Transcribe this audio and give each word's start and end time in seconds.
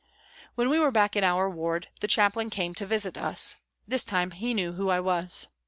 When 0.55 0.67
we 0.69 0.79
were 0.79 0.89
back 0.89 1.15
in 1.15 1.23
our 1.23 1.47
ward 1.47 1.89
the 1.99 2.07
Chaplain 2.07 2.49
came 2.49 2.73
to 2.73 2.87
visit 2.87 3.19
us. 3.19 3.57
This 3.87 4.03
time, 4.03 4.31
he 4.31 4.55
knew 4.55 4.73
who 4.73 4.89
I 4.89 4.99
was. 4.99 5.45